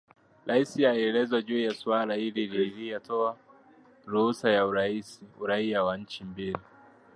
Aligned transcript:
Rais 0.45 0.79
alielezwa 0.85 1.41
juu 1.41 1.59
ya 1.59 1.73
suala 1.73 2.13
hili 2.13 2.43
ilia 2.43 2.99
toe 2.99 3.33
ruhusa 4.05 4.49
ya 4.49 4.65
uraia 5.45 5.83
wa 5.83 5.97
nchi 5.97 6.23
mbili 6.23 6.57